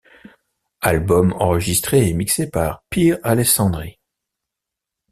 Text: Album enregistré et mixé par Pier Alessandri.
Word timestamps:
Album 0.81 1.31
enregistré 1.37 2.09
et 2.09 2.13
mixé 2.15 2.49
par 2.49 2.83
Pier 2.89 3.17
Alessandri. 3.23 3.99